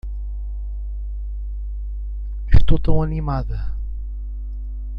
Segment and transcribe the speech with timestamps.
[2.51, 3.71] Estou tão animada!